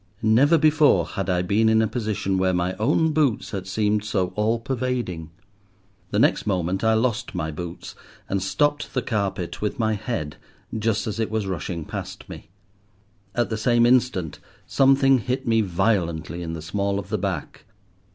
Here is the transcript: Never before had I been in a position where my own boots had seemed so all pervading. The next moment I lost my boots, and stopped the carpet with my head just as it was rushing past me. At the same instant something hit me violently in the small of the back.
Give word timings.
Never 0.23 0.57
before 0.57 1.05
had 1.09 1.29
I 1.29 1.43
been 1.43 1.69
in 1.69 1.79
a 1.79 1.87
position 1.87 2.39
where 2.39 2.55
my 2.55 2.73
own 2.77 3.11
boots 3.13 3.51
had 3.51 3.67
seemed 3.67 4.03
so 4.03 4.29
all 4.35 4.57
pervading. 4.59 5.29
The 6.09 6.17
next 6.17 6.47
moment 6.47 6.83
I 6.83 6.95
lost 6.95 7.35
my 7.35 7.51
boots, 7.51 7.93
and 8.27 8.41
stopped 8.41 8.95
the 8.95 9.03
carpet 9.03 9.61
with 9.61 9.77
my 9.77 9.93
head 9.93 10.37
just 10.75 11.05
as 11.05 11.19
it 11.19 11.29
was 11.29 11.45
rushing 11.45 11.85
past 11.85 12.27
me. 12.27 12.49
At 13.35 13.51
the 13.51 13.57
same 13.57 13.85
instant 13.85 14.39
something 14.65 15.19
hit 15.19 15.45
me 15.47 15.61
violently 15.61 16.41
in 16.41 16.53
the 16.53 16.63
small 16.63 16.97
of 16.97 17.09
the 17.09 17.19
back. 17.19 17.65